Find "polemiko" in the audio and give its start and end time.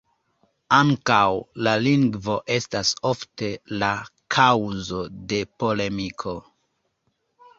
5.65-6.37